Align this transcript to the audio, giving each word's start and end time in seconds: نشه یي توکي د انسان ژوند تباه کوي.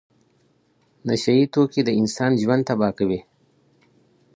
نشه 1.07 1.31
یي 1.37 1.45
توکي 1.53 1.81
د 1.85 1.89
انسان 1.99 2.31
ژوند 2.41 2.63
تباه 2.69 2.91
کوي. 2.99 3.19